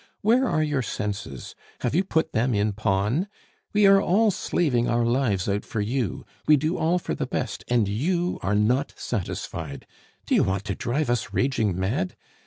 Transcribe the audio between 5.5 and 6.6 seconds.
for you; we